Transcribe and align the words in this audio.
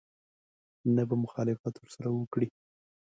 نه 0.95 1.03
به 1.07 1.15
مخالفت 1.25 1.73
ورسره 1.77 2.09
وکړي. 2.11 2.47